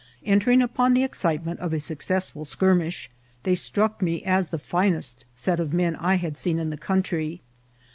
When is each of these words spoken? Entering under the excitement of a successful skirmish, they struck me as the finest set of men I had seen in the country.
Entering 0.25 0.63
under 0.79 0.95
the 0.95 1.03
excitement 1.03 1.59
of 1.59 1.73
a 1.73 1.79
successful 1.79 2.43
skirmish, 2.43 3.07
they 3.43 3.53
struck 3.53 4.01
me 4.01 4.23
as 4.23 4.47
the 4.47 4.57
finest 4.57 5.25
set 5.35 5.59
of 5.59 5.73
men 5.73 5.95
I 5.95 6.15
had 6.15 6.37
seen 6.37 6.57
in 6.57 6.71
the 6.71 6.75
country. 6.75 7.41